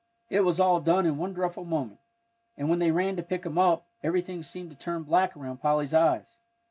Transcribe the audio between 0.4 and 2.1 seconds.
all done in one dreadful moment,